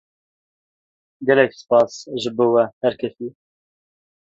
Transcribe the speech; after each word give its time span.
Gelek 1.27 1.53
spas 1.59 1.93
ji 2.21 2.29
bo 2.35 2.45
we 2.53 2.63
her 2.81 2.93
kesî. 3.01 3.27